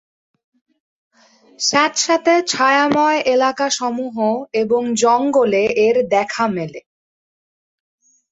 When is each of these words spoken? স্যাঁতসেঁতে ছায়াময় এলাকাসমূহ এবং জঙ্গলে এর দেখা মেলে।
স্যাঁতসেঁতে 1.59 2.35
ছায়াময় 2.47 3.19
এলাকাসমূহ 3.25 4.15
এবং 4.53 4.81
জঙ্গলে 4.95 5.63
এর 5.85 5.95
দেখা 6.07 6.45
মেলে। 6.47 6.81